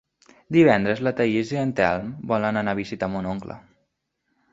Divendres 0.55 1.01
na 1.07 1.11
Thaís 1.19 1.51
i 1.55 1.59
en 1.63 1.73
Telm 1.79 2.07
volen 2.31 2.57
anar 2.63 2.73
a 2.77 2.79
visitar 2.81 3.11
mon 3.17 3.29
oncle. 3.35 3.59